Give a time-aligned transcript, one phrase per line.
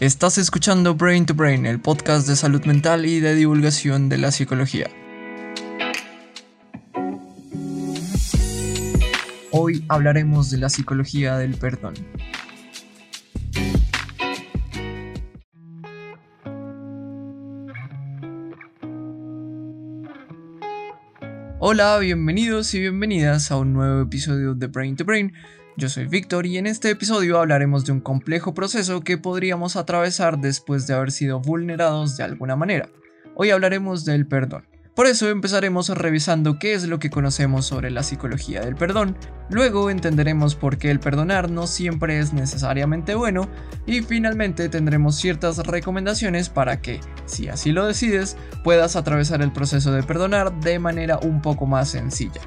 [0.00, 4.30] Estás escuchando Brain to Brain, el podcast de salud mental y de divulgación de la
[4.30, 4.88] psicología.
[9.50, 11.92] Hoy hablaremos de la psicología del perdón.
[21.58, 25.34] Hola, bienvenidos y bienvenidas a un nuevo episodio de Brain to Brain.
[25.80, 30.38] Yo soy Víctor y en este episodio hablaremos de un complejo proceso que podríamos atravesar
[30.38, 32.90] después de haber sido vulnerados de alguna manera.
[33.34, 34.66] Hoy hablaremos del perdón.
[34.94, 39.16] Por eso empezaremos revisando qué es lo que conocemos sobre la psicología del perdón,
[39.48, 43.48] luego entenderemos por qué el perdonar no siempre es necesariamente bueno
[43.86, 49.92] y finalmente tendremos ciertas recomendaciones para que, si así lo decides, puedas atravesar el proceso
[49.92, 52.42] de perdonar de manera un poco más sencilla.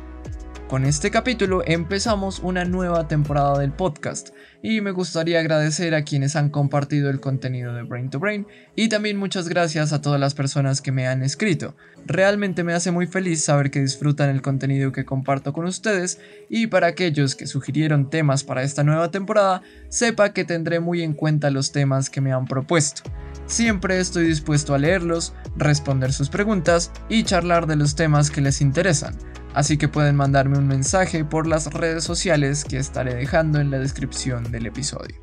[0.73, 4.29] Con este capítulo empezamos una nueva temporada del podcast
[4.63, 8.89] y me gustaría agradecer a quienes han compartido el contenido de Brain to Brain y
[8.89, 11.75] también muchas gracias a todas las personas que me han escrito.
[12.07, 16.65] Realmente me hace muy feliz saber que disfrutan el contenido que comparto con ustedes y
[16.65, 21.51] para aquellos que sugirieron temas para esta nueva temporada, sepa que tendré muy en cuenta
[21.51, 23.03] los temas que me han propuesto.
[23.45, 28.59] Siempre estoy dispuesto a leerlos, responder sus preguntas y charlar de los temas que les
[28.59, 29.15] interesan
[29.53, 33.79] así que pueden mandarme un mensaje por las redes sociales que estaré dejando en la
[33.79, 35.15] descripción del episodio.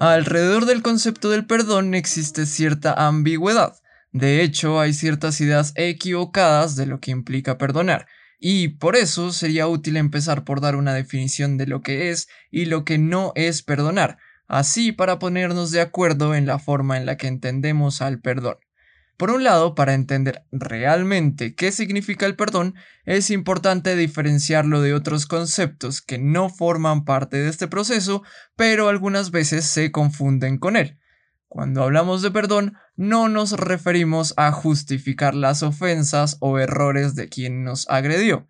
[0.00, 3.74] Alrededor del concepto del perdón existe cierta ambigüedad.
[4.12, 8.06] De hecho, hay ciertas ideas equivocadas de lo que implica perdonar,
[8.38, 12.66] y por eso sería útil empezar por dar una definición de lo que es y
[12.66, 17.16] lo que no es perdonar, así para ponernos de acuerdo en la forma en la
[17.16, 18.56] que entendemos al perdón.
[19.18, 25.26] Por un lado, para entender realmente qué significa el perdón, es importante diferenciarlo de otros
[25.26, 28.22] conceptos que no forman parte de este proceso,
[28.54, 30.98] pero algunas veces se confunden con él.
[31.48, 37.64] Cuando hablamos de perdón, no nos referimos a justificar las ofensas o errores de quien
[37.64, 38.46] nos agredió.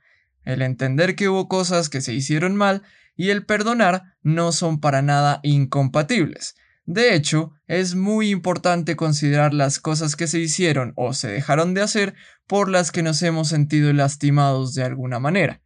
[0.49, 2.83] El entender que hubo cosas que se hicieron mal
[3.15, 6.57] y el perdonar no son para nada incompatibles.
[6.87, 11.83] De hecho, es muy importante considerar las cosas que se hicieron o se dejaron de
[11.83, 12.15] hacer
[12.47, 15.61] por las que nos hemos sentido lastimados de alguna manera.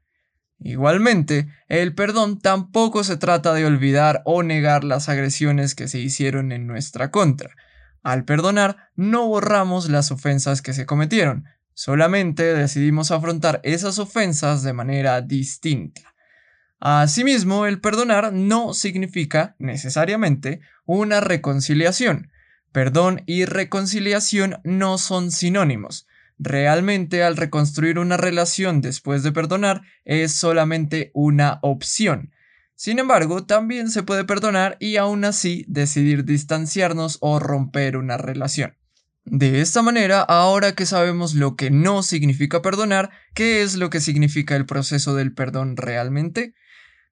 [0.58, 6.50] Igualmente, el perdón tampoco se trata de olvidar o negar las agresiones que se hicieron
[6.50, 7.54] en nuestra contra.
[8.02, 11.44] Al perdonar, no borramos las ofensas que se cometieron,
[11.74, 16.14] solamente decidimos afrontar esas ofensas de manera distinta.
[16.80, 22.32] Asimismo, el perdonar no significa necesariamente una reconciliación.
[22.72, 26.08] Perdón y reconciliación no son sinónimos.
[26.38, 32.32] Realmente al reconstruir una relación después de perdonar es solamente una opción.
[32.74, 38.76] Sin embargo, también se puede perdonar y aún así decidir distanciarnos o romper una relación.
[39.24, 44.00] De esta manera, ahora que sabemos lo que no significa perdonar, ¿qué es lo que
[44.00, 46.54] significa el proceso del perdón realmente?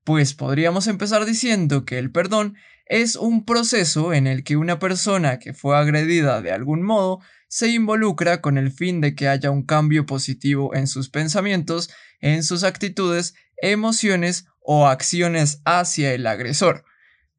[0.02, 2.56] Pues podríamos empezar diciendo que el perdón
[2.86, 7.68] es un proceso en el que una persona que fue agredida de algún modo se
[7.68, 11.90] involucra con el fin de que haya un cambio positivo en sus pensamientos,
[12.20, 16.84] en sus actitudes, emociones o acciones hacia el agresor.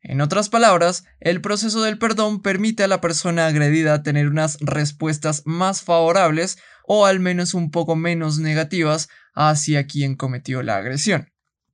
[0.03, 5.43] En otras palabras, el proceso del perdón permite a la persona agredida tener unas respuestas
[5.45, 6.57] más favorables
[6.87, 11.31] o al menos un poco menos negativas hacia quien cometió la agresión.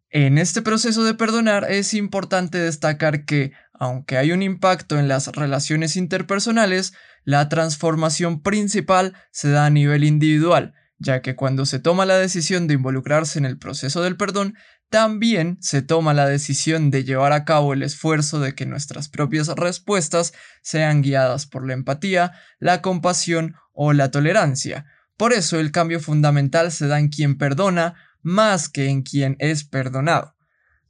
[0.09, 5.27] En este proceso de perdonar es importante destacar que, aunque hay un impacto en las
[5.27, 12.05] relaciones interpersonales, la transformación principal se da a nivel individual, ya que cuando se toma
[12.05, 14.55] la decisión de involucrarse en el proceso del perdón,
[14.89, 19.47] también se toma la decisión de llevar a cabo el esfuerzo de que nuestras propias
[19.49, 24.85] respuestas sean guiadas por la empatía, la compasión o la tolerancia.
[25.17, 29.63] Por eso el cambio fundamental se da en quien perdona, más que en quien es
[29.63, 30.35] perdonado.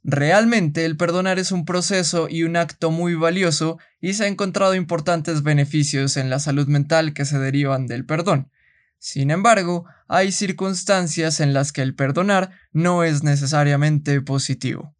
[0.04, 4.74] Realmente el perdonar es un proceso y un acto muy valioso y se ha encontrado
[4.74, 8.50] importantes beneficios en la salud mental que se derivan del perdón.
[8.98, 14.97] Sin embargo, hay circunstancias en las que el perdonar no es necesariamente positivo.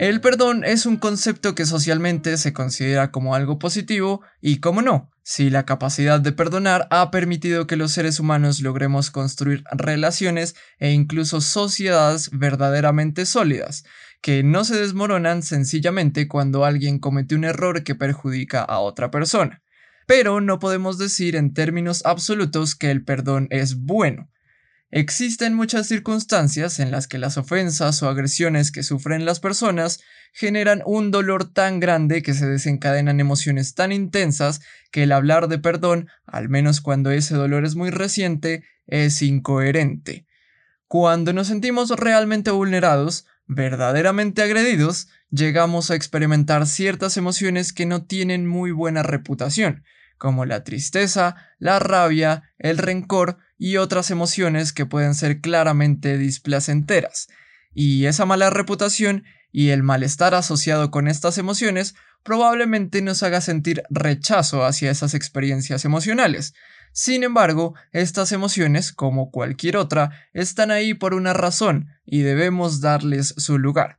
[0.00, 5.10] El perdón es un concepto que socialmente se considera como algo positivo y como no,
[5.22, 10.92] si la capacidad de perdonar ha permitido que los seres humanos logremos construir relaciones e
[10.92, 13.84] incluso sociedades verdaderamente sólidas,
[14.22, 19.62] que no se desmoronan sencillamente cuando alguien comete un error que perjudica a otra persona.
[20.06, 24.30] pero no podemos decir en términos absolutos que el perdón es bueno.
[24.92, 30.00] Existen muchas circunstancias en las que las ofensas o agresiones que sufren las personas
[30.32, 34.60] generan un dolor tan grande que se desencadenan emociones tan intensas
[34.90, 40.26] que el hablar de perdón, al menos cuando ese dolor es muy reciente, es incoherente.
[40.88, 48.44] Cuando nos sentimos realmente vulnerados, verdaderamente agredidos, llegamos a experimentar ciertas emociones que no tienen
[48.44, 49.84] muy buena reputación,
[50.18, 57.28] como la tristeza, la rabia, el rencor y otras emociones que pueden ser claramente displacenteras.
[57.74, 63.82] Y esa mala reputación y el malestar asociado con estas emociones probablemente nos haga sentir
[63.90, 66.54] rechazo hacia esas experiencias emocionales.
[66.92, 73.34] Sin embargo, estas emociones, como cualquier otra, están ahí por una razón y debemos darles
[73.36, 73.98] su lugar.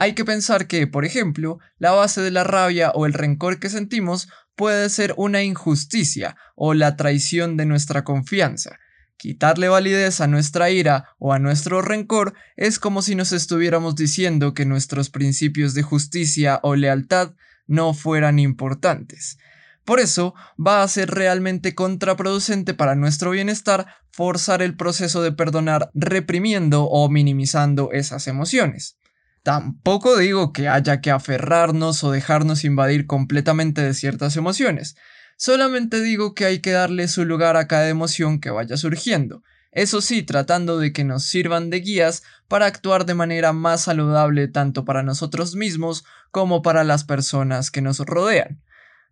[0.00, 3.70] Hay que pensar que, por ejemplo, la base de la rabia o el rencor que
[3.70, 8.80] sentimos puede ser una injusticia o la traición de nuestra confianza.
[9.16, 14.52] Quitarle validez a nuestra ira o a nuestro rencor es como si nos estuviéramos diciendo
[14.52, 17.32] que nuestros principios de justicia o lealtad
[17.66, 19.38] no fueran importantes.
[19.86, 25.90] Por eso va a ser realmente contraproducente para nuestro bienestar forzar el proceso de perdonar
[25.94, 28.98] reprimiendo o minimizando esas emociones.
[29.44, 34.96] Tampoco digo que haya que aferrarnos o dejarnos invadir completamente de ciertas emociones,
[35.36, 39.42] solamente digo que hay que darle su lugar a cada emoción que vaya surgiendo,
[39.76, 44.48] eso sí, tratando de que nos sirvan de guías para actuar de manera más saludable
[44.48, 48.62] tanto para nosotros mismos como para las personas que nos rodean.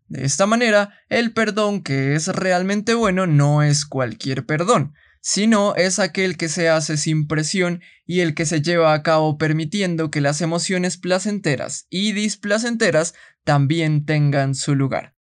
[0.08, 5.98] De esta manera, el perdón que es realmente bueno no es cualquier perdón, sino es
[5.98, 10.22] aquel que se hace sin presión y el que se lleva a cabo permitiendo que
[10.22, 15.13] las emociones placenteras y displacenteras también tengan su lugar.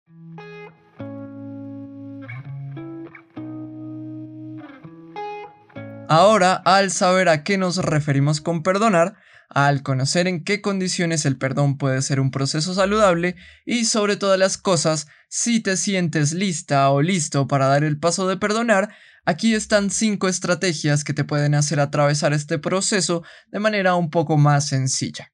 [6.14, 9.14] Ahora, al saber a qué nos referimos con perdonar,
[9.48, 14.38] al conocer en qué condiciones el perdón puede ser un proceso saludable y sobre todas
[14.38, 18.90] las cosas, si te sientes lista o listo para dar el paso de perdonar,
[19.24, 23.22] Aquí están 5 estrategias que te pueden hacer atravesar este proceso
[23.52, 25.32] de manera un poco más sencilla.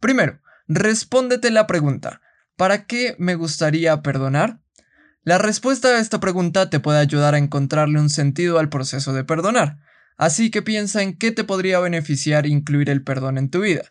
[0.00, 2.22] Primero, respóndete la pregunta,
[2.56, 4.60] ¿para qué me gustaría perdonar?
[5.22, 9.22] La respuesta a esta pregunta te puede ayudar a encontrarle un sentido al proceso de
[9.22, 9.76] perdonar,
[10.20, 13.84] así que piensa en qué te podría beneficiar incluir el perdón en tu vida.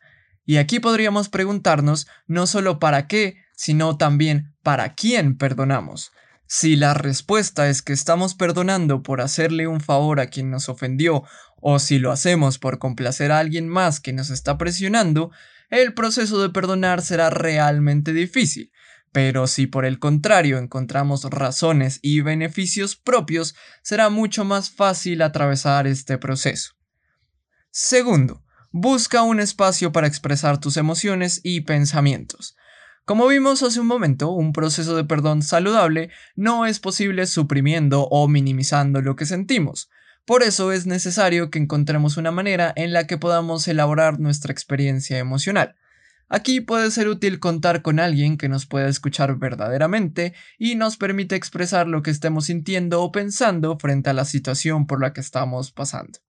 [0.46, 6.12] Y aquí podríamos preguntarnos no solo para qué, sino también para quién perdonamos.
[6.46, 11.24] Si la respuesta es que estamos perdonando por hacerle un favor a quien nos ofendió,
[11.56, 15.32] o si lo hacemos por complacer a alguien más que nos está presionando,
[15.72, 18.72] el proceso de perdonar será realmente difícil.
[19.12, 25.88] Pero si por el contrario encontramos razones y beneficios propios, será mucho más fácil atravesar
[25.88, 26.74] este proceso.
[27.72, 32.56] Segundo, busca un espacio para expresar tus emociones y pensamientos.
[33.06, 38.28] Como vimos hace un momento, un proceso de perdón saludable no es posible suprimiendo o
[38.28, 39.90] minimizando lo que sentimos.
[40.26, 45.18] Por eso es necesario que encontremos una manera en la que podamos elaborar nuestra experiencia
[45.18, 45.76] emocional.
[46.30, 51.36] Aquí puede ser útil contar con alguien que nos pueda escuchar verdaderamente y nos permite
[51.36, 55.72] expresar lo que estemos sintiendo o pensando frente a la situación por la que estamos
[55.72, 56.20] pasando.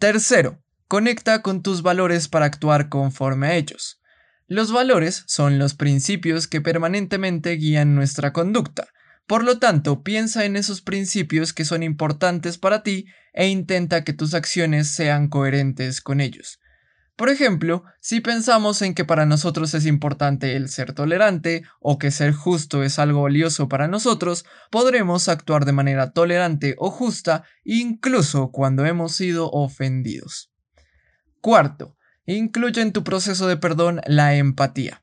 [0.00, 4.00] Tercero, conecta con tus valores para actuar conforme a ellos.
[4.48, 8.88] Los valores son los principios que permanentemente guían nuestra conducta.
[9.28, 14.12] Por lo tanto, piensa en esos principios que son importantes para ti e intenta que
[14.12, 16.58] tus acciones sean coherentes con ellos.
[17.16, 22.10] Por ejemplo, si pensamos en que para nosotros es importante el ser tolerante o que
[22.10, 28.50] ser justo es algo valioso para nosotros, podremos actuar de manera tolerante o justa incluso
[28.50, 30.50] cuando hemos sido ofendidos.
[31.40, 35.02] Cuarto, Incluye en tu proceso de perdón la empatía.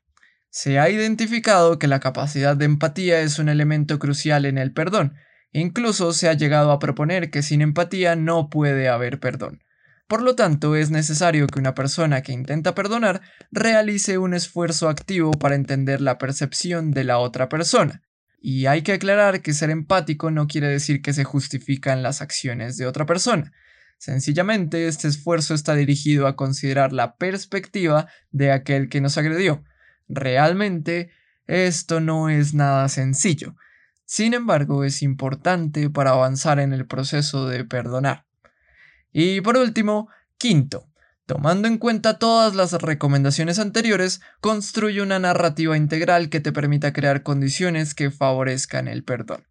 [0.50, 5.14] Se ha identificado que la capacidad de empatía es un elemento crucial en el perdón.
[5.52, 9.62] Incluso se ha llegado a proponer que sin empatía no puede haber perdón.
[10.12, 15.30] Por lo tanto, es necesario que una persona que intenta perdonar realice un esfuerzo activo
[15.30, 18.02] para entender la percepción de la otra persona.
[18.38, 22.76] Y hay que aclarar que ser empático no quiere decir que se justifican las acciones
[22.76, 23.52] de otra persona.
[23.96, 29.64] Sencillamente, este esfuerzo está dirigido a considerar la perspectiva de aquel que nos agredió.
[30.08, 31.08] Realmente,
[31.46, 33.56] esto no es nada sencillo.
[34.04, 38.26] Sin embargo, es importante para avanzar en el proceso de perdonar.
[39.12, 40.92] Y por último, quinto,
[41.26, 47.22] Tomando en cuenta todas las recomendaciones anteriores, construye una narrativa integral que te permita crear
[47.22, 49.46] condiciones que favorezcan el perdón.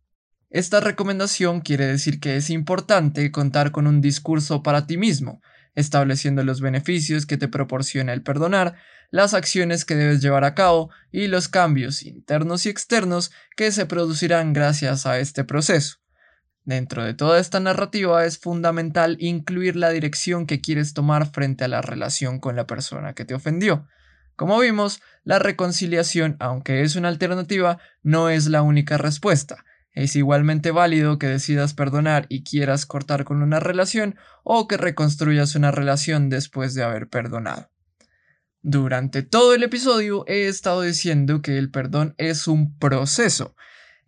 [0.49, 5.41] Esta recomendación quiere decir que es importante contar con un discurso para ti mismo,
[5.73, 8.75] estableciendo los beneficios que te proporciona el perdonar,
[9.09, 13.85] las acciones que debes llevar a cabo y los cambios internos y externos que se
[13.85, 16.00] producirán gracias a este proceso.
[16.63, 21.67] Dentro de toda esta narrativa es fundamental incluir la dirección que quieres tomar frente a
[21.67, 23.87] la relación con la persona que te ofendió.
[24.35, 29.65] Como vimos, la reconciliación, aunque es una alternativa, no es la única respuesta.
[29.93, 35.55] Es igualmente válido que decidas perdonar y quieras cortar con una relación o que reconstruyas
[35.55, 37.69] una relación después de haber perdonado.
[38.61, 43.55] Durante todo el episodio he estado diciendo que el perdón es un proceso.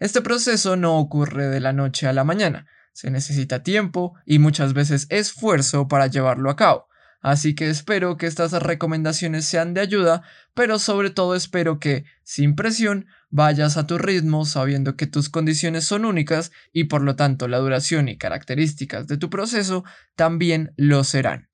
[0.04, 2.68] Este proceso no ocurre de la noche a la mañana.
[2.92, 6.90] Se necesita tiempo y muchas veces esfuerzo para llevarlo a cabo.
[7.22, 12.54] Así que espero que estas recomendaciones sean de ayuda, pero sobre todo espero que, sin
[12.54, 17.48] presión, vayas a tu ritmo sabiendo que tus condiciones son únicas y por lo tanto
[17.48, 19.86] la duración y características de tu proceso
[20.18, 21.48] también lo serán.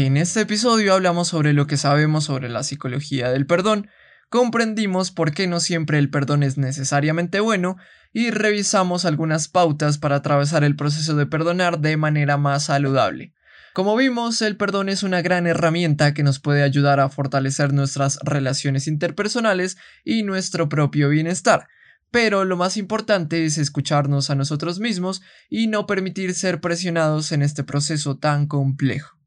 [0.00, 3.90] En este episodio hablamos sobre lo que sabemos sobre la psicología del perdón,
[4.28, 7.78] comprendimos por qué no siempre el perdón es necesariamente bueno
[8.12, 13.34] y revisamos algunas pautas para atravesar el proceso de perdonar de manera más saludable.
[13.74, 18.20] Como vimos, el perdón es una gran herramienta que nos puede ayudar a fortalecer nuestras
[18.22, 21.66] relaciones interpersonales y nuestro propio bienestar,
[22.12, 27.42] pero lo más importante es escucharnos a nosotros mismos y no permitir ser presionados en
[27.42, 29.17] este proceso tan complejo.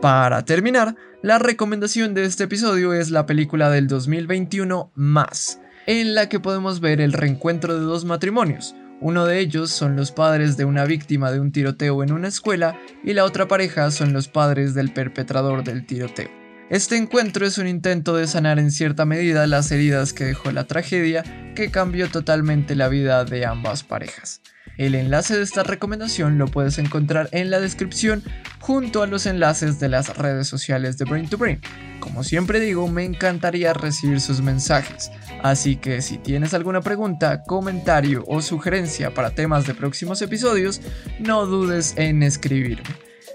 [0.00, 6.28] Para terminar, la recomendación de este episodio es la película del 2021 Más, en la
[6.28, 8.76] que podemos ver el reencuentro de dos matrimonios.
[9.00, 12.78] Uno de ellos son los padres de una víctima de un tiroteo en una escuela
[13.02, 16.30] y la otra pareja son los padres del perpetrador del tiroteo.
[16.70, 20.68] Este encuentro es un intento de sanar en cierta medida las heridas que dejó la
[20.68, 21.24] tragedia
[21.56, 24.42] que cambió totalmente la vida de ambas parejas.
[24.78, 28.22] El enlace de esta recomendación lo puedes encontrar en la descripción
[28.60, 31.60] junto a los enlaces de las redes sociales de Brain to Brain.
[31.98, 35.10] Como siempre digo, me encantaría recibir sus mensajes,
[35.42, 40.80] así que si tienes alguna pregunta, comentario o sugerencia para temas de próximos episodios,
[41.18, 42.84] no dudes en escribirme.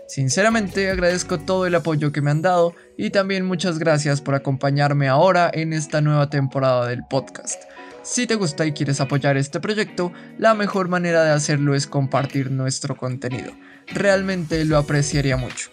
[0.08, 5.10] Sinceramente agradezco todo el apoyo que me han dado y también muchas gracias por acompañarme
[5.10, 7.64] ahora en esta nueva temporada del podcast.
[8.04, 12.52] Si te gusta y quieres apoyar este proyecto, la mejor manera de hacerlo es compartir
[12.52, 13.54] nuestro contenido.
[13.88, 15.70] Realmente lo apreciaría mucho.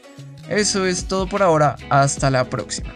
[0.49, 2.95] Eso es todo por ahora, hasta la próxima.